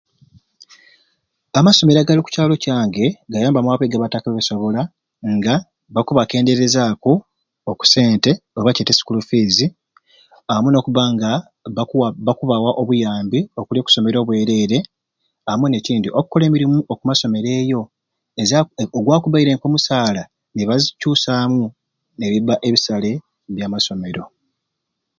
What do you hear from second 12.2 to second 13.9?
bakubaza obuyambi obwa